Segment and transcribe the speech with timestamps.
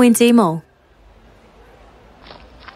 [0.00, 0.52] ဝင်ကြီးမုံ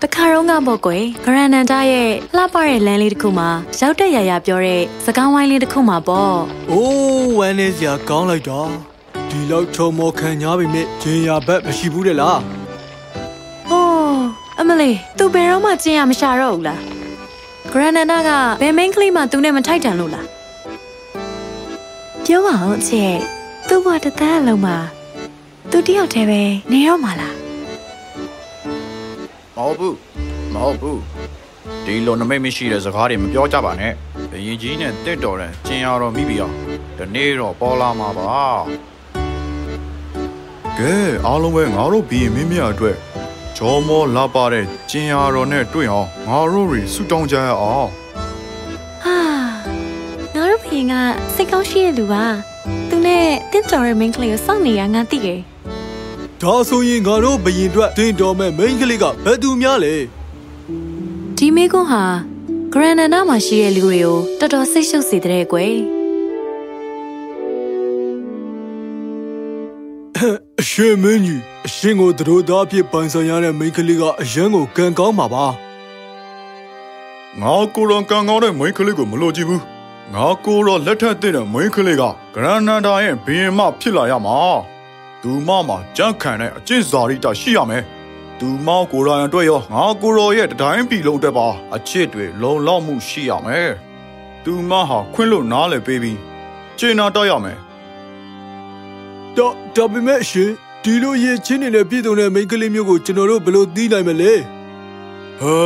[0.01, 3.49] တခါတော့ကပေါ့ကွယ်ဂရန်နန်တာရဲ့လှပတဲ့လမ်းလေးတစ်ခုမှာ
[3.81, 6.35] ရောက်တဲ့ရရပြောတဲ့စကားဝိုင်းလေးတစ်ခုမှာပေါ့။
[6.71, 8.61] အိုးဝမ်းနေစရာကောင်းလိုက်တာ။
[9.35, 12.41] ဒီလောက်ချုံမောခံညာပြီမြဂျင်ရဘက်မရှိဘူးတဲ့လား
[13.69, 14.23] ဟိုး
[14.61, 16.81] အမလေးသူဘယ်တော့မှကျင်းရမရှာတော့ဘူးလား
[17.73, 18.31] ဂရန်နန်တာက
[18.61, 20.27] ဘယ်မိန်းကလေးမှသူနဲ့မထိုက်တန်လို့လား
[22.25, 23.15] ပြောပါအောင်ချစ်
[23.69, 24.77] သူ့ဘဝတစ်သက်အလုံးမှာ
[25.73, 26.41] သူတယောက်တည်းပဲ
[26.73, 27.35] နေတော့မှာလား
[29.57, 29.97] မဟုတ်ဘူး
[30.55, 31.01] မဟုတ်ဘူး
[31.85, 33.93] ဒီလိုနမိတ်မရှိတဲ့စကားတွေမပြောကြပါနဲ့
[34.31, 36.55] ဘယင်ကြီးနဲ့တက်တော်တဲ့ကျင်ရတော်မိပြီအောင်
[36.99, 38.27] ဒီနေ့တော့ပေါ်လာမှာပါ
[40.79, 40.95] ကဲ
[41.27, 42.97] အားလုံးပဲငါတို့ဘီရင်မင်းမြတ်အတွက်
[43.57, 47.89] ဂျောမောလာပါတဲ့ကျင်ရတော်နဲ့တွေ့အောင်ငါတို့တွေဆူတောင်းကြရအောင်
[49.05, 49.17] ဟာ
[50.35, 50.93] ငါတို့ဖေက
[51.35, 52.25] စိတ်ကောင်းရှိတဲ့လူပါ
[52.89, 55.41] သူနဲ့တင်းတော်ရဲ့ main ကလေးကိုစောင့်နေရငါသိတယ်။
[56.43, 59.95] ဒါဆိုရင်ငါတို့ဘယင်အတွက်တင်တော်မဲ့မိန်းကလေးကဘယ်သူများလဲ
[61.37, 62.05] ဒီမေကွန်းဟာ
[62.73, 65.77] ဂရန်နန်နာမှာရှိတဲ့လူတွေကိုတော်တော်စိတ်ရှုပ်စေတဲ့ကွယ်။
[70.61, 75.47] အရှင်မင်းကြီးအရှင်ကိုသူတို့သားအဖြစ်ပိုင်ဆိုင်ရတဲ့မိန်းကလေးကအရန်ကိုကံကောင်းပါပါ
[77.41, 79.63] ငါကိုယ်တော်ကံကောင်းတဲ့မိန်းကလေးကိုမလို့ကြည့်ဘူး
[80.15, 82.03] ငါကိုယ်တော်လက်ထက်တဲ့မိန်းကလေးက
[82.35, 84.39] ဂရန်နန္ဒာရဲ့ဘီရင်မဖြစ်လာရမှာ
[85.23, 87.83] သူမမှာကြန့်ခံတဲ့အကျင့်စာရိတ္တရှိရမယ်
[88.39, 93.71] သူမောက်ကိုယ်တော်ရန်အတွက်ရောငါကိုယ်တော်ရဲ့တတိုင်းပြည်လုံးအတွက်ပါအချစ်တွေလုံလောက်မှုရှိရမယ်
[94.45, 96.19] သူမဟာခွင့်လို့နားလည်ပေးပြီး
[96.79, 97.59] ကျင့်နာတော့ရမယ်။
[99.37, 100.51] တော့ဒါပေမဲ့အရှင်
[100.85, 104.33] ဒီလိုရချင်းနေတဲ့ပြည်သူနဲ့မိန်းကလေးမျိုးကိုကျွန်တော်တို့ဘယ်လိုသိနိုင်မလဲ
[105.41, 105.57] ဟဲ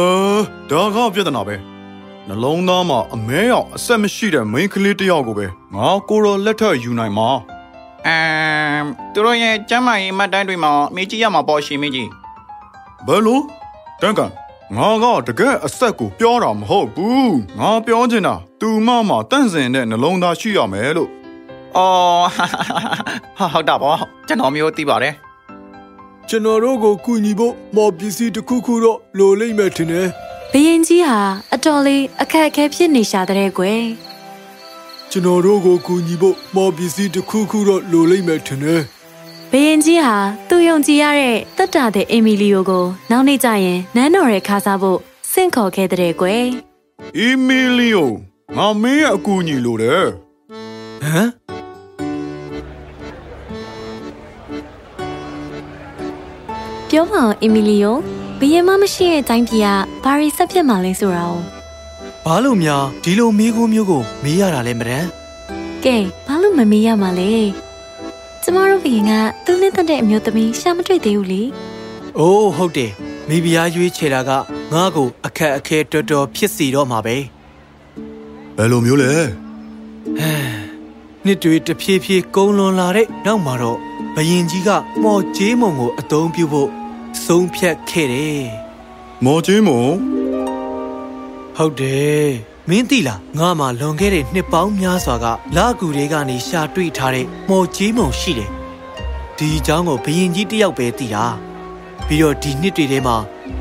[0.70, 1.56] ဒါကပြဿနာပဲ
[2.28, 7.28] နှလုံးသားမှာအမဲရောက်အဆက်မရှိတဲ့မိန်းကလေးတစ်ယောက်ကိုပဲငါကိုယ်တော်လက်ထက်ယူနိုင်မှာ
[8.06, 12.08] အမ်သူတို့ရဲ့ကျမ်းမာရေးမှတ်တမ်းတွေမှာမေးကြည့်ရမှာပေါ့ရှင်မင်းကြီး
[13.06, 13.40] ဘယ်လို
[14.00, 14.30] တန်ကန်
[14.76, 21.10] ငါကတကယ်အဆက်ကိုပြောတာမဟုတ်ဘူးငါပြောချင်တာသူမမှာတန့်စင်တဲ့နှလုံးသားရှိရမယ်လို့
[21.76, 22.28] အော်
[23.38, 25.14] ဟာဟုတ်တာပေါ့ကျွန်တော်မျိုးသိပါတယ်။
[26.28, 30.08] ကျွန်တော်တို့ကိုကူညီဖို့မော်ပစ္စည်းတစ်ခုခုတော့လိုလိမ့်မယ်ထင်တယ်
[30.52, 31.20] ဘယင်ကြီးဟာ
[31.54, 33.82] အတော်လေးအခက်အခဲဖြစ်နေရှာတဲ့ကွယ်။
[35.10, 38.82] ကျွန်တော်တို့ကိုကူညီဖို့မော်ပစ္စည်းတစ်ခုခုတော့လိုလိမ့်မယ်ထင်တယ်
[39.52, 40.16] ဘယင်ကြီးဟာ
[40.48, 44.98] သူယုံကြည်ရတဲ့တက်တာတဲ့အီမီလီယိုကိုနောက်နေ့ကျရင်နန်းတော်ရဲ့ခါစားဖို့
[45.32, 46.44] စင့်ခေါ်ခဲ့တဲ့ကွယ်
[47.18, 48.10] အီမီလီယို
[48.56, 50.04] ငါမင်းရဲ့အကူအညီလိုတယ်။
[51.04, 51.30] ဟမ်
[56.88, 57.96] ပြောပါဦးအီမီလီယို
[58.40, 59.68] ဘယင်မမရှိတဲ့တိုင်းပြည်က
[60.04, 61.34] ဘာရီဆက်ဖြစ်မှလဲဆိုတာ哦
[62.28, 65.06] ဘာလို့များဒီလိုမေးခွန်းမျိုးကိုမေးရတာလဲမဒန်
[65.84, 67.32] ကဲဘာလို့မမေးရမှာလဲ
[68.42, 69.12] ကျမတို့ဘယင်က
[69.44, 71.42] သူ့နဲ့တက်တဲ့အမျိုးသမီးရှာမတွေ့သေးဘူးလေ။
[72.18, 72.90] အိုးဟုတ်တယ်။
[73.28, 74.30] မိဖုရားရွေးချယ်တာက
[74.72, 77.16] ငါ့ကိုအခက်အခဲတော်တော်ဖြစ်စီတော့မှာပဲ
[78.56, 79.12] ဘယ်လိုမျိုးလဲ။
[81.24, 83.78] နှစ်တွေတဖြည်းဖြည်းကုန်းလွန်လာတဲ့နောက်မှာတော့
[84.14, 84.70] ဘယင်ကြီးက
[85.02, 86.70] မော်ကျေးမုံကိုအသုံးပြုဖို့
[87.24, 88.44] ဆုံးဖြတ်ခဲ့တယ်
[89.24, 89.86] မော်ချင်းမုံ။
[91.58, 92.28] ဟုတ်တယ်။
[92.70, 98.50] မင်းသိလားငါမှလွန်ခဲ့တဲ့နှစ်ပေါင်းများစွာကလာကူတွေကနေရှာတွေ့ထားတဲ့မော်ကျေးမုံရှိတယ်။
[99.38, 101.24] ဒီအကြောင်းကိုဘယင်ကြီးတယောက်ပဲသိတာ။
[102.06, 103.16] ပြီးတော့ဒီနှစ်တွေထဲမှာ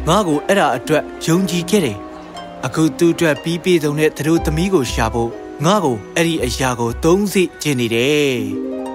[0.07, 1.97] ငါ့ကိုအဲ့ဒါအတွက်ယုံကြည်ခဲ့တယ်။
[2.65, 5.29] အခုသူ့အတွက်ပြီးပြည့်စုံတဲ့သတို့သမီးကိုရှာဖို့
[5.65, 8.35] ငါ့ကိုအဲ့ဒီအရာကိုသုံးစိကျင်နေတယ်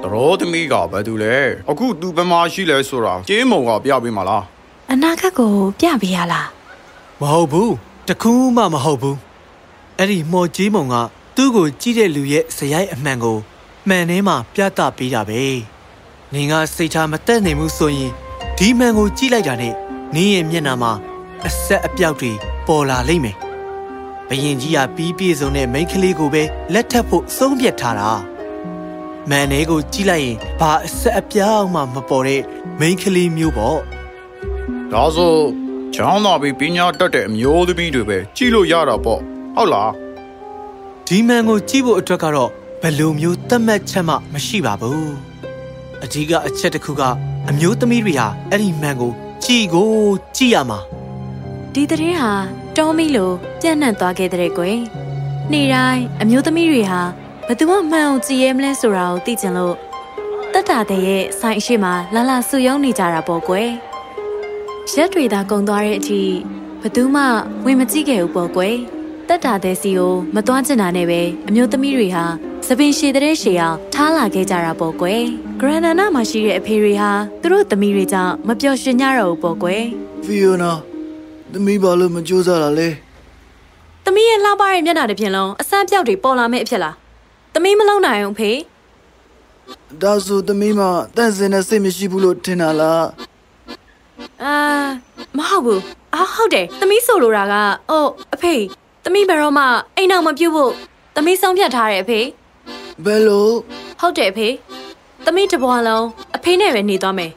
[0.02, 1.36] တရောသမီးကဘာတူလဲ
[1.70, 4.44] အခု तू ဘယ်မှာရှိလဲဆိုတာကျင်းမုံကပြပေးမှာလား
[4.92, 6.46] အနာဂတ်ကိုပြပေးရလား။
[7.20, 7.72] မဟုတ်ဘူး။
[8.12, 9.16] တခုမှမဟုတ်ဘူး။
[9.98, 10.94] အဲ့ဒီမော်ကြီးမုံက
[11.36, 13.38] သူ့ကိုကြည့်တဲ့လူရဲ့ဇယိုက်အမှန်ကို
[13.88, 15.42] မှန်ထဲမှာပြသပေးတာပဲ။
[16.32, 18.12] နင်ကစိတ်ချမတက်နိုင်ဘူးဆိုရင်
[18.58, 19.74] ဒီမှန်ကိုကြည့်လိုက်တာနဲ့
[20.14, 20.92] နင်းရဲ့မျက်နှာမှာ
[21.46, 22.32] အဆက်အပြောက်တွေ
[22.66, 23.36] ပေါ်လာလိမ့်မယ်။
[24.28, 26.42] ဘယင်ကြီးကပြီးပြည့်စုံတဲ့မိန်းကလေးကိုပဲ
[26.72, 28.10] လက်ထပ်ဖို့ဆုံးဖြတ်ထားတာ။
[29.30, 32.42] မန်နေကိုကြည့်လိုက်ရင်ဘာအဆက်အပြောက်မှမပေါ်တဲ့
[32.80, 33.78] မိန်းကလေးမျိုးပေါ့။
[34.92, 39.20] ဒါဆို ချောင်းတော်ပြီးပညာတတ်တဲ့အမျိုးသမီးတွေပဲကြည့်လို့ရတာပေါ့
[39.56, 39.92] ဟုတ်လား
[41.06, 42.50] ဒီမန်ကိုကြည့်ဖို့အတွက်ကတော့
[42.82, 45.12] ဘယ်လိုမျိုးသတ်မှတ်ချက်မှမရှိပါဘူး
[46.04, 47.02] အဓိကအချက်တစ်ခုက
[47.48, 49.12] အမျိုးသမီးတွေဟာအဲ့ဒီမန်ကို
[49.44, 49.90] ကြည့်ကို
[50.36, 50.78] ကြည့်ရမှာ
[51.74, 52.32] ဒီတဲ့င်းဟာ
[52.76, 54.78] တောမီလိုပြန့်နှံ့သွားခဲ့တဲ့ကွယ်
[55.52, 57.00] နေ့တိုင်းအမျိုးသမီးတွေဟာ
[57.46, 59.74] ဘယ်သူမှမှန်အောင်ကြည်ရဲမလဲဆိုတာကိုသိချင်လို့
[60.52, 63.70] တက်တာတဲ့ရဲ့ဆိုင်အရှိမလာလာဆူယုံနေကြတာပေါ့ကွယ်
[64.98, 66.20] ရက်တွေသာကုန်သွားတဲ့အထိ
[66.80, 67.22] ဘယ်သူမှ
[67.64, 68.76] ဝင်မကြည့်ခဲ့ဘူးပေါ့ကွယ်
[69.28, 72.24] တတက်တာတဲ့စီကိုမတွားချင်တာနဲ့ပဲအမျိုးသမီးတွေဟာ
[72.66, 75.22] သပင်ရှည်တဲ့ရှည်အောင်ထားလာခဲ့ကြတာပေါ့ကွယ်
[75.60, 77.10] ဂရန်နာနာမှာရှိတဲ့အဖေတွေဟာ
[77.40, 79.82] သူတို့သမီးတွေကြောင့်မပျော်ရွှင်ကြတော့ဘူးပေါ့ကွယ်
[80.24, 80.72] ဖီယိုနာ
[81.52, 82.88] သမီးဘာလို့မကြိုးစားတာလဲ
[84.04, 86.94] သမီးရဲ့လှပတဲ့မျက်နှာတစ်ပြင်လုံးအဆန်းပြောက်တွေပေါ်လာမဲ့အဖြစ်လား
[87.54, 88.50] သမီးမလုံးနိုင်အောင်ဖေ
[90.02, 90.80] ဒါဆိုသမီးမ
[91.16, 93.04] တန့်စင်တဲ့စိတ်မရှိဘူးလို့ထင်တာလား
[94.42, 94.54] အာ
[95.38, 95.82] မဟုတ်ဘူး
[96.14, 97.54] အာဟုတ်တယ်သမီးဆိုလိုတာက
[97.90, 98.54] အိုးအဖေ
[99.04, 99.64] သမီးဘယ်တော့မှ
[99.96, 100.72] အိမ်အောင်မပြုတ်ဖို့
[101.16, 102.20] သမီးဆုံးဖြတ်ထားတယ်အဖေ
[103.04, 103.48] ဘယ်လို
[104.00, 104.48] ဟုတ်တယ်အဖေ
[105.24, 106.06] သမီးတစ်ဘွားလုံး
[106.36, 107.32] အဖေနဲ့ပဲနေသွားမယ်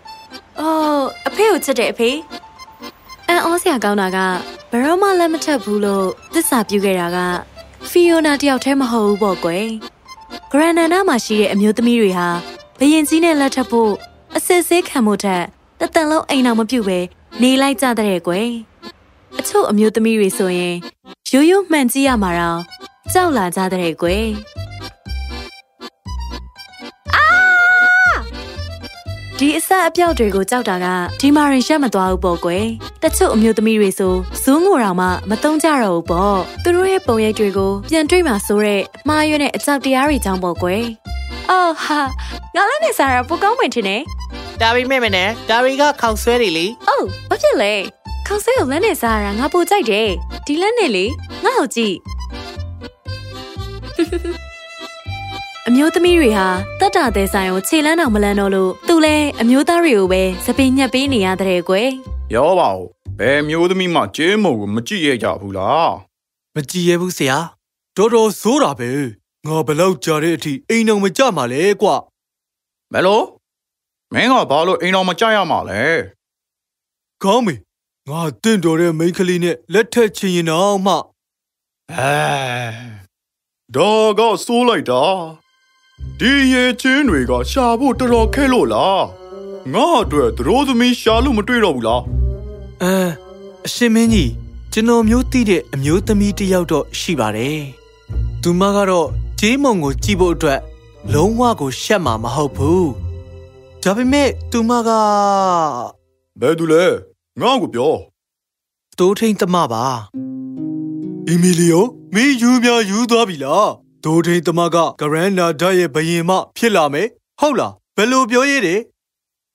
[0.60, 2.10] အော်အဖေကိုချစ်တယ်အဖေ
[3.28, 4.18] အန်အောစရာကောင်းတာက
[4.72, 7.18] ဘယ်တော့မှလက်မထပ်ဘူးလို့သစ္စာပြုခဲ့တာက
[7.90, 9.66] ဖီယိုနာတယောက်တည်းမဟုတ်ဘူးပေါ့ကွယ်
[10.52, 12.28] ဂရန်နန်နာမှာရှိတဲ့အမျိုးသမီးတွေဟာ
[12.80, 13.92] ဘရင်ကြီးနဲ့လက်ထပ်ဖို့
[14.36, 15.44] အစစ်အဆေးခံမှုထက်
[15.84, 17.00] တစ်တန်လုံးအိမ်အောင်မပြုတ်ပဲ
[17.42, 18.50] နေလိုက်ကြတဲ့ကွယ်
[19.40, 20.76] အချို့အမျိုးသမီးတွေဆိုရင်
[21.34, 22.60] ရိုးရိုးမှန်ကြည့်ရမှာတော့
[23.14, 24.26] ကြောက်လာကြတဲ့ကွယ်
[29.40, 30.86] ဒီအဆက်အပြောက်တွေကိုကြောက်တာက
[31.20, 32.66] ဒီမာရင်ရှက်မသွားဘူးပေါ့ကွယ်
[33.04, 34.14] တချို့အမျိုးသမီးတွေဆို
[34.44, 40.84] ဇူးငိုတော်မှမတုံးကြတော့ဘူးပေါ့သူတို့ရဲ့ပုံရိပ်တွေကိုပြန်တွေ့မှဆိုတဲ့မှားရွံ့တဲ့အကြောက်တရားတွေကြောင့်ပေါ့ကွယ်
[41.50, 42.00] အော်ဟာ
[42.56, 43.98] ငါလည်းနေစားရပူကောင်းဝင်တင်နေ
[44.64, 47.74] ဒါပေမဲ့မနဲ့ဒါတွေကခေါင်ဆွဲတွေလေအိုးဘာဖြစ်လဲ
[48.28, 50.10] ခေါင်းဆဲကိုလက်နဲ့စားရတာငါပူကြိုက်တယ်
[50.46, 51.06] ဒီလက်နဲ့လေ
[51.46, 51.96] ငါ့ကိုကြည့်
[55.68, 56.48] အမျိုးသမီးတွေဟာ
[56.80, 61.90] တတ်တာတဲ့ဆိုင်ကိုခြေလန်းအောင်မလန်းတော့လို့သူလဲအမျိုးသားတွေကိုပဲစပင်ညက်ပေးနေရတဲ့ကွယ်
[62.36, 62.86] ရောပါဦး
[63.20, 65.92] ဘယ်မျိုးသမီးမှကျဲမုံကိုမကြည့်ရကြဘူးလား
[66.56, 67.38] မကြည်ရဘူးဆရာ
[67.98, 68.92] တော်တော်ဆိုးတာပဲ
[69.48, 71.88] ငါဘလောက်ကြာတဲ့အထိအိမ်အောင်မကြမှာလဲကွ
[72.94, 73.22] ဘယ်လို
[74.14, 75.82] မင်းကဘာလို့အိမ်တော်မကြရမှာလဲ
[77.24, 77.56] ကောင်းပြီ
[78.10, 80.94] ငါတင့်တော်တဲ့မိန်းကလေးနဲ့လက်ထက်ချင်ရင်တော့မှ
[81.94, 82.16] အဲ
[83.76, 85.04] ဒါကစိုးလိုက်တာ
[86.20, 89.04] ဒီရဲ့ချင်းတွေကရှာဖို့တော်တော်ခဲလို့လား
[89.74, 92.02] ငါအတွက်သရိုးသမီးရှာလို့မတွေ့တော့ဘူးလား
[92.84, 92.96] အဲ
[93.66, 94.32] အရှင်မင်းကြီး
[94.74, 97.62] ကျွန်တော်မျိုးသိတဲ့အမျိုးသမီးတစ်ယောက်တော့ရှိပါတယ်
[98.42, 99.08] သူမကတော့
[99.40, 100.60] ဂျေးမုံကိုကြည့်ဖို့အတွက်
[101.14, 103.03] လုံးဝကိုရှက်မှာမဟုတ်ဘူး
[103.86, 104.90] ဒါပေမဲ့သူမက
[106.42, 106.86] ဘယ်သူလဲ
[107.42, 107.94] ငါ့ကိုပြော
[109.00, 109.84] တိုးထိန်သမပါ
[111.28, 113.72] အီမီလီယိုမင်းယူများယူသွားပြီလား
[114.04, 117.08] တိုးထိန်သမကဂရန်နာဒရဲ့ဘယင်မဖြစ်လာမယ်
[117.40, 118.80] ဟုတ်လားဘယ်လိုပြောရတဲ့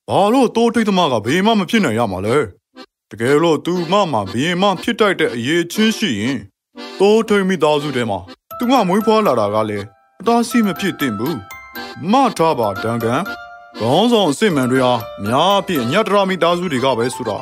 [0.08, 2.36] ဘာလို့တိုးထိတ်သမားကဘေးမှမဖြစ်နိုင်ရမှာလဲ
[3.10, 6.38] တကယ်လို့သူမမှာဘေးမှဖြစ်တိုက်တဲ့အရေးချင်းရှိရင်
[7.00, 8.18] တိုးထိတ်မိသားစုထဲမှာ
[8.58, 9.84] သူကမွေးဖွားလာတာကလည်း
[10.20, 11.38] အသားစီမဖြစ်သင့်ဘူး
[12.12, 13.22] မထားပါဒန်ကန်
[13.80, 14.92] ခေါင်းဆောင်အစ်စ်မှန်တွေဟာ
[15.24, 17.38] များအပြည့်ညတ်တရာမိသားစုတွေကပဲဆိုတာ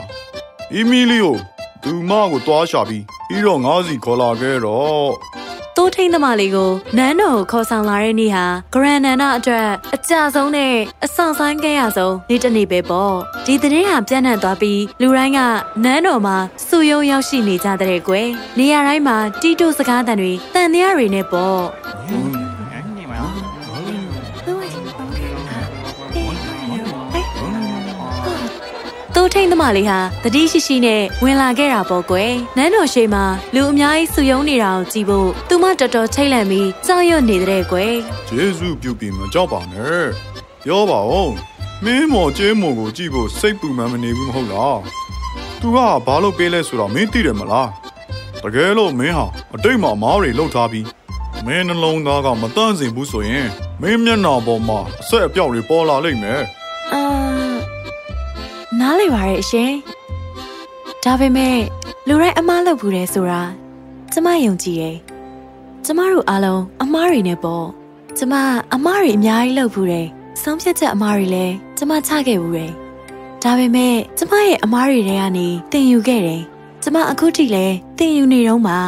[0.74, 1.36] အီမီလီယို
[1.82, 5.10] သူမကိုတွားရှာပြီးပြီးတော့ငါးစီခေါ်လာခဲ့တော့
[5.76, 8.44] တိုးထိန်သမားလေးကိုနန်းတော်ကိုခေါ်ဆောင်လာတဲ့နေ့ဟာ
[8.74, 10.74] ဂရန်နန်နာအတွက်အကြဆုံးနဲ့
[11.04, 13.14] အဆောင်ဆိုင်ခဲ့ရဆုံးနေ့တစ်နေ့ပဲပေါ့
[13.46, 15.40] ဒီသတင်းဟာပြန့်နှံ့သွားပြီးလူတိုင်းက
[15.84, 16.36] နန်းတော်မှာ
[16.66, 18.28] စုယုံရောက်ရှိနေကြတဲ့ကွယ်
[18.58, 21.60] နေရာတိုင်းမှာတီတိုစကားတန်တွေတန်တရားတွေနဲ့ပေါ့
[29.26, 33.24] တိုးထိန်သမားလေးဟာတတိရှိရှိနဲ့ဝင်လာခဲ့တာပေါ့ကွယ်နန်းတော်ရှိမှာ
[33.54, 37.94] လူအများကြီးစုယုံနေတာကိုကြည့်ဖို့သူမတော်တော်ထိတ်လန့်ပြီးကြောက်ရွံ့နေတဲ့ကွယ်
[38.28, 40.04] ဂျေစုပြုတ်ပြီးမကြောက်ပါနဲ့
[40.64, 41.32] ပြောပါဦး
[41.84, 44.78] မင်းမော်ကျဲမော်ကိုကြည့်ဖို့စိတ်ပူမှန်းမနေဘူးမဟုတ်လား
[45.60, 47.70] သူကဘာလို့ပေးလဲဆိုတော့မင်းသိတယ်မလား
[48.42, 50.86] တကယ်လို့မင်းဟာအတိတ်မှာမားတွေလှုပ်ထားပြီး
[51.46, 53.46] မင်းနှလုံးသားကမတန့်စင်ဘူးဆိုရင်
[53.82, 56.42] မင်းမျက်နှာပေါ်မှာအဆက်အပြောက်တွေပေါ်လာလိမ့်မယ်
[56.94, 57.25] အာ
[58.88, 59.72] နားလေပါရဲ့အရှင်
[61.04, 61.58] ဒါပေမဲ့
[62.08, 63.42] လူတိုင်းအမားလုပ်ဘူးတယ်ဆိုတာ
[64.12, 64.96] ကျမယုံကြည်တယ်
[65.84, 67.66] ကျမတို့အားလုံးအမားတွေနဲ့ပေါ့
[68.18, 68.34] ကျမ
[68.74, 70.06] အမားတွေအများကြီးလုပ်ဘူးတယ်
[70.42, 72.72] ဆုံးဖြတ်ချက်အမားတွေလည်းကျမချခဲ့ဘူးတယ်
[73.42, 76.42] ဒါပေမဲ့ကျမရဲ့အမားတွေထဲကနေတင်ယူခဲ့တယ်
[76.82, 78.78] ကျမအခုထိလည်းတင်ယူနေတော့မှာ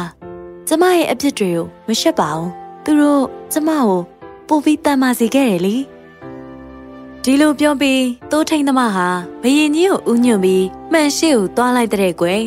[0.67, 2.49] ကျမရဲ့အပြစ်တွေကိုမရှက်ပါဘူး
[2.83, 3.99] သူတို့ကျမကို
[4.47, 5.75] ပို့ပြီးတန်မာစေခဲ့တယ်လေ
[7.23, 9.07] ဒီလိုပြောပြီးတိုးထိန်သမားဟာ
[9.41, 12.43] ဘရင်ကြီးကိုဥညွန့်ပြီးမှန်ရှိကိုတွားလိုက်တဲ့ကွယ်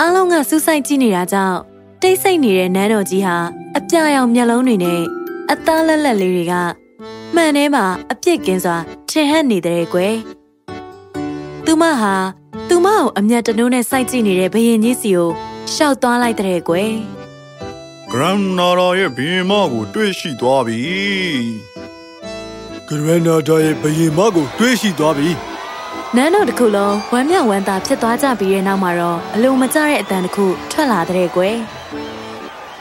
[0.00, 1.58] အားလုံးကစူးစိုက်ကြည့်နေတာကြောင့်
[2.02, 3.36] တိတ်ဆိတ်နေတဲ့နန်းတော်ကြီးဟာ
[3.76, 5.02] အပြာရောင်မျက်လုံးတွေနဲ့
[5.50, 6.54] အသားလက်လက်လေးတွေက
[7.34, 8.76] မှန်ထဲမှာအပြစ်ကင်းစွာ
[9.08, 10.14] ထင်ဟပ်နေတဲ့ကွယ်
[11.64, 12.14] သူမဟာ
[12.68, 15.30] သူမကိုအမျက်တနိုးနဲ့စိုက်ကြည့်နေတဲ့ဘရင်ကြီးစီကို
[15.72, 16.92] ရှောက်သွားလိုက်တဲ့ကွယ်
[18.10, 21.73] ဂရန်နာရာရဲ့ဘင်းမကိုတွေ့ရှိသွားပြီ
[22.94, 25.30] ဂရန်နာဒါရဲ့ဘယင်မကိုတွေးရှိသွားပြီ
[26.16, 31.56] နန်းတော်တစ်ခုလုံးဝမ်းမြောက်ဝမ်းသာဖြစ်သွားကြပြီးတဲ့နောက်မှာတော့အလုံးမကျတဲ့အတန်တစ်ခုထွက်လာတဲ့ကွယ်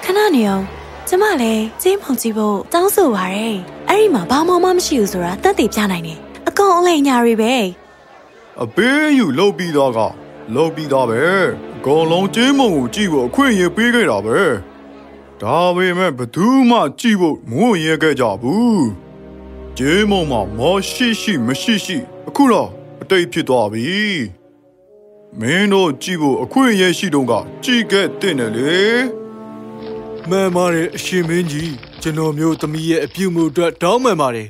[0.04, 0.64] ခဏနေအောင်
[1.08, 3.56] ကျမလည်းကျင်းဖုန်ကြည့်ဖို့တောင်းဆိုပါရယ်
[3.90, 7.54] အဲ့ဒီမှာဘာမှမမရှိဘူးဆိုတာတက်တည်ပြနိုင်တယ်အကောင်အလိညာတွေပဲ
[8.64, 10.00] အပေးယူလှုပ်ပြီးသားက
[10.54, 11.22] လှုပ်ပြီးသားပဲ
[11.78, 14.40] အကောင်လုံးကျေးမုံကိုကြည့်ဖို့အခွင့်အရေးပေးခဲ့တာပဲ
[15.42, 19.03] ဒါပေမဲ့ဘယ်သူမှကြည့်ဖို့မဝင်ရခဲ့ကြဘူး
[19.78, 22.70] ကျေးမုံမှာမောရှိရှိမရှိရှိ အခုတော့
[23.02, 24.02] အတိတ်ဖြစ်သွားပြီ
[25.40, 28.82] မင်းတို့ကြည့်ဖို့အခွင့်အရေးရှိတော့ကကြည့်ခဲ့တဲ့တယ်လေ
[30.30, 34.48] မှန်ပါတယ်အရှင်မင်းကြီးကျွန်တော်မျိုးသမီးရဲ့အပြုမှုအတွက်တောင်းပန်ပါတယ်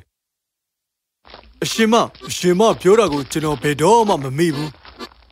[1.63, 1.96] အရှင်မ
[2.30, 4.72] အရှင်မပြောတာကိုကျွန်တော်ဘယ်တော့မှမမေ့ဘူး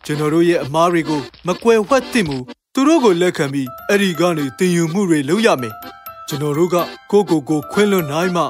[0.06, 2.44] ကျွန်တော်တို့ရဲ့အမားတွေကိုမကွယ်ဝှက်သင့်ဘူး
[2.74, 5.74] သူတို့ကိုလက်ခံပြီးအဲ့ဒီကနေတင်ယူမှုတွေလုပ်ရမယ်
[6.28, 6.76] ကျွန်တော်တို့က
[7.12, 8.44] ကိုယ့်ကိုယ်ကိုခွင့်လွှတ်နိုင်မှ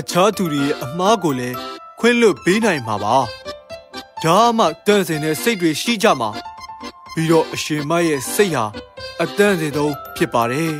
[0.00, 1.56] အခြားသူတွေရဲ့အမားကိုလည်း
[1.98, 3.16] ခွင့်လွှတ်ပေးနိုင်မှာပါ
[4.22, 6.30] ဒါမှတန့်စင်တဲ့စိတ်တွေရှိကြမှာ
[7.12, 8.64] ပြီးတော့အရှင်မရဲ့စိတ်ဟာ
[9.22, 10.72] အတန့်စင်ဆုံးဖြစ်ပါတယ်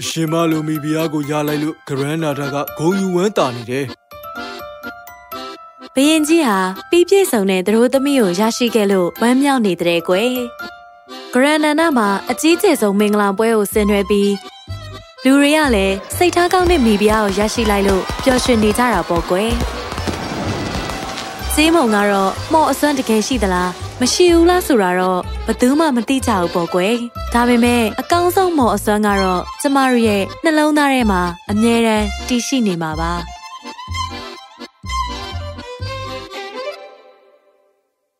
[0.00, 3.86] အရှင်မလိုမီဘီယာကိုရလိုက်လို့ဂရန်နာတာကဂုံယူဝမ်းတာနေတယ်
[5.94, 6.58] ဘယင်ကြီးဟာ
[6.90, 10.34] ပြီးပြည့်စုံတဲ့သတို့သမီးကိုရရှိခဲ့လို့ဝမ်းမြောက်နေတဲ့ကွယ်
[11.32, 14.30] ဂရန်နန္ဒမှာအကြီးကျယ်ဆုံးမင်္ဂလာပွဲကိုဆင်နွှဲပြီး
[15.26, 19.50] လူတွေကလည်းစိတ်ထားကောင်းတဲ့မိဖုရားကိုရရှိလိုက်လို့ပျော်ရွှင်နေကြတာပေါ့ကွယ်
[21.54, 26.94] စည်းမုံကတော့မော့အစွမ်းတကယ်ရှိသလားမရှိဘူးလားဆိုတာတော့ဘယ်သူမှမသိကြဘူးပေါ့ကွယ်
[27.34, 33.12] ဒါပေမဲ့အကောင်းဆုံးမော့အစွမ်းကတော့ကျမတို့ရဲ့နှလုံးသားထဲမှာအမြဲတမ်းတည်ရှိနေမှာပါ